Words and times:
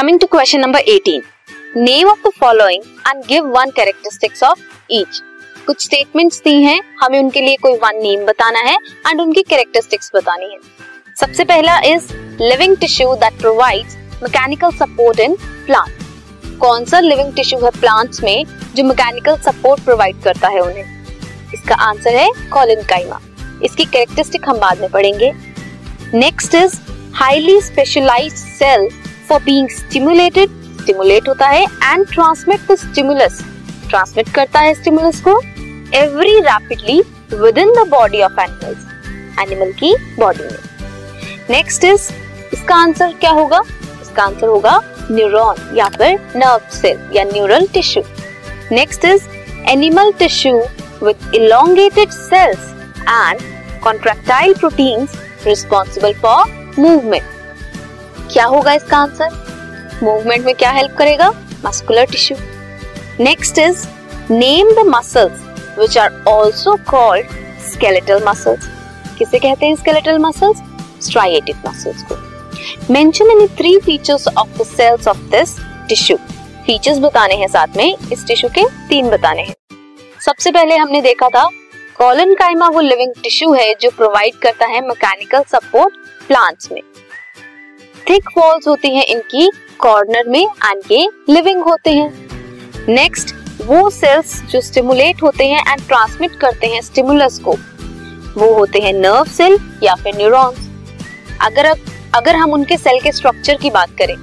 Coming 0.00 0.18
to 0.20 0.26
question 0.28 0.62
number 0.62 0.80
18. 0.86 1.22
Name 1.76 2.08
of 2.08 2.22
the 2.22 2.30
following 2.32 2.82
and 3.08 3.26
give 3.26 3.44
one 3.46 3.70
characteristics 3.78 4.42
of 4.42 4.60
each. 4.98 5.18
कुछ 5.66 5.82
statements 5.84 6.40
दी 6.44 6.54
हैं, 6.62 6.80
हमें 7.00 7.18
उनके 7.18 7.40
लिए 7.40 7.56
कोई 7.62 7.74
वन 7.82 8.00
नेम 8.02 8.24
बताना 8.26 8.60
है 8.68 8.76
एंड 9.08 9.20
उनकी 9.20 9.42
कैरेक्टरिस्टिक्स 9.42 10.10
बतानी 10.14 10.48
है। 10.52 10.58
सबसे 11.20 11.44
पहला 11.44 11.78
is 11.86 12.06
living 12.42 12.76
tissue 12.76 13.14
that 13.14 13.38
provides 13.40 13.96
mechanical 14.22 14.70
support 14.76 15.20
in 15.20 15.34
plant 15.66 16.56
कौन 16.60 16.84
सा 16.84 17.00
लिविंग 17.00 17.34
टिश्यू 17.34 17.58
है 17.64 17.70
प्लांट्स 17.80 18.22
में 18.24 18.44
जो 18.76 18.84
मैकेनिकल 18.84 19.36
सपोर्ट 19.50 19.84
प्रोवाइड 19.84 20.22
करता 20.24 20.48
है 20.48 20.60
उन्हें? 20.60 20.84
इसका 21.54 21.74
आंसर 21.88 22.16
है 22.16 22.28
कॉलिन 22.52 22.82
काइमा 22.94 23.20
इसकी 23.64 23.84
कैरेक्टरिस्टिक 23.84 24.48
हम 24.48 24.60
बाद 24.60 24.80
में 24.80 24.90
पढ़ेंगे। 24.90 25.32
Next 26.14 26.54
is 26.54 26.80
highly 27.14 27.60
specialised 27.60 28.36
cell 28.36 28.88
for 29.30 29.42
being 29.44 29.68
stimulated 29.70 30.50
stimulate 30.80 31.28
होता 31.28 31.46
है 31.48 31.64
and 31.64 32.06
transmit 32.12 32.60
the 32.70 32.74
stimulus 32.78 33.40
transmit 33.88 34.28
करता 34.34 34.60
है 34.60 34.74
स्टिमुलस 34.74 35.20
को 35.20 35.40
every 35.96 36.38
rapidly 36.40 37.00
within 37.58 37.72
the 37.74 37.86
body 37.90 38.22
of 38.22 38.40
animals 38.40 38.88
animal 39.40 39.72
की 39.72 39.94
बॉडी 40.18 40.44
में. 40.44 40.58
नेक्स्ट 41.50 41.84
इज़ 41.84 42.08
इसका 42.52 42.74
आंसर 42.74 43.12
क्या 43.20 43.30
होगा? 43.30 43.62
इसका 44.02 44.22
आंसर 44.22 44.46
होगा 44.46 44.80
न्यूरॉन 45.10 45.76
या 45.76 45.88
फिर 45.96 46.18
नर्व 46.36 46.76
सेल 46.76 46.98
या 47.16 47.24
neural 47.24 47.66
tissue 47.74 48.02
next 48.72 49.04
is 49.04 49.28
animal 49.70 50.12
tissue 50.18 50.56
with 51.02 51.34
elongated 51.34 52.10
cells 52.12 52.70
and 53.00 53.40
contractile 53.84 54.54
proteins 54.54 55.18
responsible 55.46 56.12
for 56.22 56.74
movement 56.78 57.39
क्या 58.32 58.44
होगा 58.46 58.72
इसका 58.72 58.96
आंसर? 58.96 59.98
मूवमेंट 60.02 60.44
में 60.44 60.54
क्या 60.54 60.70
हेल्प 60.70 60.96
करेगा? 60.98 61.30
Muscular 61.64 62.06
tissue 62.10 62.36
next 63.20 63.58
is 63.58 63.86
name 64.30 64.70
the 64.74 64.86
muscles 64.86 65.78
which 65.78 65.96
are 65.98 66.22
also 66.28 66.76
called 66.90 67.26
skeletal 67.72 68.24
muscles 68.26 68.68
किसे 69.18 69.38
कहते 69.38 69.66
हैं 69.66 69.76
skeletal 69.76 70.18
muscles 70.18 70.62
striated 71.02 71.56
muscles 71.66 72.02
को. 72.02 72.16
Mention 72.92 73.30
any 73.30 73.46
three 73.58 73.78
features 73.78 74.26
of 74.28 74.58
the 74.58 74.66
cells 74.66 75.08
of 75.08 75.18
this 75.30 75.56
tissue 75.88 76.16
features 76.66 76.98
बताने 76.98 77.34
हैं 77.34 77.48
साथ 77.48 77.76
में, 77.76 77.96
इस 78.12 78.26
टिश्यू 78.26 78.50
के 78.50 78.64
तीन 78.88 79.10
बताने 79.10 79.42
हैं। 79.42 79.54
सबसे 80.20 80.50
पहले 80.50 80.76
हमने 80.76 81.00
देखा 81.00 81.28
था 81.28 81.48
कॉलन 81.98 82.34
काइमा 82.34 82.68
वो 82.68 82.80
लिविंग 82.80 83.12
टिश्यू 83.22 83.52
है 83.52 83.74
जो 83.80 83.90
प्रोवाइड 83.90 84.38
करता 84.42 84.66
है 84.66 84.80
मैकेनिकल 84.80 85.42
सपोर्ट 85.48 85.94
प्लांट्स 86.28 86.72
में। 86.72 86.80
थिक 88.10 88.28
वॉल्स 88.38 88.66
होती 88.68 88.88
हैं 88.96 89.04
इनकी 89.04 89.50
कॉर्नर 89.78 90.28
में 90.28 90.40
एंड 90.40 90.82
ये 90.90 91.06
लिविंग 91.28 91.62
होते 91.64 91.90
हैं। 91.90 92.86
नेक्स्ट 92.88 93.34
वो 93.66 93.90
सेल्स 93.90 94.34
जो 94.42 94.60
स्टिमुलेट 94.60 95.22
होते 95.22 95.46
हैं 95.48 95.60
एंड 95.68 95.86
ट्रांसमिट 95.88 96.34
करते 96.40 96.66
हैं 96.66 96.80
स्टिमुलस 96.82 97.38
को। 97.38 97.52
वो 98.36 98.52
होते 98.54 98.78
हैं 98.78 98.92
नर्व 98.92 99.30
सेल 99.32 99.58
या 99.82 99.94
फिर 99.94 100.16
न्यूरॉन्स 100.16 100.68
अगर 101.42 101.66
अगर 102.14 102.36
हम 102.36 102.52
उनके 102.52 102.76
सेल 102.76 103.00
के 103.00 103.12
स्ट्रक्चर 103.12 103.56
की 103.56 103.70
बात 103.70 103.96
करें 103.98 104.16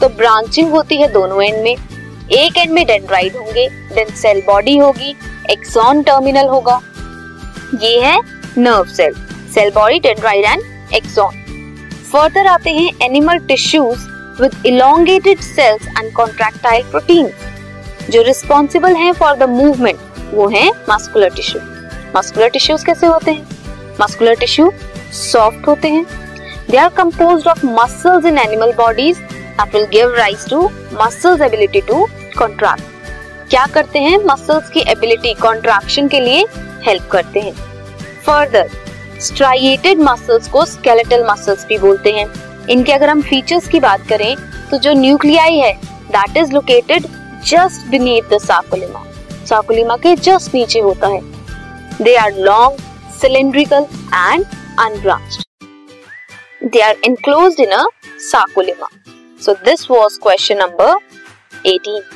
तो 0.00 0.08
ब्रांचिंग 0.08 0.72
होती 0.72 0.96
है 0.96 1.12
दोनों 1.12 1.42
एंड 1.42 1.62
में। 1.62 1.76
एक 2.32 2.56
एंड 2.56 2.72
में 2.72 2.84
डेंड्राइड 2.86 3.36
होंगे 3.36 3.68
देन 3.94 4.14
सेल 4.16 4.42
बॉडी 4.46 4.76
होगी 4.78 5.14
एक्सॉन 5.50 6.02
टर्मिनल 6.02 6.48
होगा। 6.48 6.80
ये 7.82 7.98
है 8.00 8.20
nerve 8.58 8.94
cell 8.94 9.14
cell 9.54 9.70
body 9.74 10.00
dendrite 10.00 10.44
and 10.44 10.94
axon 10.94 11.44
further 12.12 12.46
आते 12.46 12.70
हैं 12.70 12.90
animal 13.02 13.38
tissues 13.48 14.06
with 14.40 14.54
elongated 14.66 15.40
cells 15.40 15.86
and 15.88 16.12
contractile 16.14 16.82
protein 16.90 17.30
जो 18.10 18.22
रिस्पॉन्सिबल 18.22 18.94
हैं 18.96 19.12
फॉर 19.12 19.36
द 19.36 19.48
मूवमेंट 19.50 19.98
वो 20.34 20.48
है 20.48 20.68
मस्कुलर 20.90 21.30
टिश्यू 21.36 21.60
मस्कुलर 22.16 22.48
टिश्यूज 22.48 22.84
कैसे 22.84 23.06
होते 23.06 23.30
हैं? 23.30 23.46
मस्कुलर 24.00 24.34
टिश्यू 24.34 24.70
सॉफ्ट 25.12 25.66
होते 25.68 25.88
हैं. 25.88 26.04
They 26.70 26.76
are 26.76 26.88
composed 26.96 27.48
of 27.48 27.66
muscles 27.66 28.24
in 28.26 28.38
animal 28.38 28.72
bodies 28.76 29.18
that 29.18 29.74
will 29.74 29.86
give 29.92 30.14
rise 30.14 30.48
to 30.50 30.62
muscles 30.94 31.40
ability 31.42 31.80
to 31.88 32.06
contract 32.38 32.94
क्या 33.50 33.66
करते 33.74 33.98
हैं? 33.98 34.16
मसल्स 34.24 34.70
की 34.70 34.80
एबिलिटी 34.90 35.34
कॉन्ट्रैक्शन 35.42 36.08
के 36.08 36.20
लिए 36.20 36.46
हेल्प 36.86 37.08
करते 37.12 37.40
हैं. 37.40 37.54
फर्दर 38.26 38.70
स्ट्राइएटेड 39.20 40.00
मसल्स 40.00 40.48
को 40.48 40.64
स्केलेटल 40.64 41.26
मसल्स 41.30 41.64
भी 41.66 41.78
बोलते 41.78 42.12
हैं। 42.12 42.26
इनके 42.70 42.92
अगर 42.92 43.10
हम 43.10 43.22
फीचर्स 43.22 43.68
की 43.68 43.80
बात 43.80 44.06
करें 44.08 44.34
तो 44.70 44.78
जो 44.78 44.92
न्यूक्लियाई 44.92 45.56
है 45.58 45.72
that 46.12 46.36
is 46.36 46.52
located 46.52 47.06
just 47.46 47.86
beneath 47.90 48.30
the 48.32 48.38
sarcolemma 48.42 49.04
sarcolemma 49.48 49.96
के 49.96 50.14
जस्ट 50.16 50.54
नीचे 50.54 50.80
होता 50.80 51.08
है। 51.08 51.20
They 52.02 52.14
are 52.16 52.38
long 52.38 52.80
cylindrical 53.20 53.86
and 54.14 54.44
unbranched 54.80 55.44
they 56.72 56.80
are 56.80 56.96
enclosed 57.08 57.60
in 57.60 57.70
a 57.72 57.84
sarcolemma 58.24 58.86
so 59.40 59.54
this 59.64 59.82
was 59.90 60.14
question 60.18 60.58
number 60.58 60.92
18 61.64 62.15